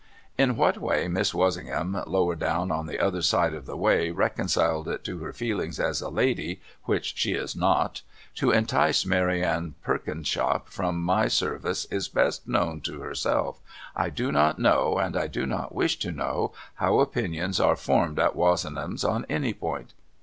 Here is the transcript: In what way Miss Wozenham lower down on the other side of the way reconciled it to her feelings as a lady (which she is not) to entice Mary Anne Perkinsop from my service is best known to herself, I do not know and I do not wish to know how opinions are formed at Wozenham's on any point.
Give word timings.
In 0.35 0.55
what 0.57 0.79
way 0.79 1.07
Miss 1.07 1.31
Wozenham 1.31 2.01
lower 2.07 2.33
down 2.35 2.71
on 2.71 2.87
the 2.87 2.99
other 2.99 3.21
side 3.21 3.53
of 3.53 3.67
the 3.67 3.77
way 3.77 4.09
reconciled 4.09 4.87
it 4.87 5.03
to 5.03 5.19
her 5.19 5.31
feelings 5.31 5.79
as 5.79 6.01
a 6.01 6.09
lady 6.09 6.59
(which 6.85 7.15
she 7.15 7.33
is 7.33 7.55
not) 7.55 8.01
to 8.33 8.49
entice 8.49 9.05
Mary 9.05 9.43
Anne 9.43 9.75
Perkinsop 9.85 10.69
from 10.69 11.03
my 11.03 11.27
service 11.27 11.85
is 11.91 12.07
best 12.07 12.47
known 12.47 12.81
to 12.81 13.01
herself, 13.01 13.61
I 13.95 14.09
do 14.09 14.31
not 14.31 14.57
know 14.57 14.97
and 14.97 15.15
I 15.15 15.27
do 15.27 15.45
not 15.45 15.75
wish 15.75 15.99
to 15.99 16.11
know 16.11 16.51
how 16.77 16.99
opinions 16.99 17.59
are 17.59 17.75
formed 17.75 18.17
at 18.17 18.35
Wozenham's 18.35 19.03
on 19.03 19.27
any 19.29 19.53
point. 19.53 19.93